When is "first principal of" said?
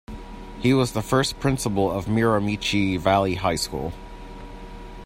1.03-2.07